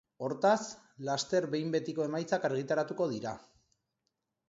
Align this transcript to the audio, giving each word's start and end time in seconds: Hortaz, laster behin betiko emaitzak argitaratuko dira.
Hortaz, 0.27 0.61
laster 1.09 1.47
behin 1.53 1.71
betiko 1.77 2.07
emaitzak 2.09 2.51
argitaratuko 2.53 3.11
dira. 3.17 3.39